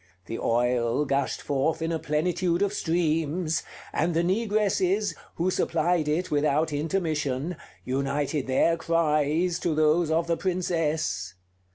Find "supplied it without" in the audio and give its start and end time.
5.51-6.73